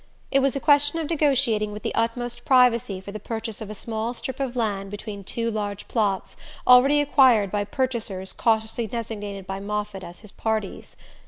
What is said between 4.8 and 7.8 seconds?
between two large plots already acquired by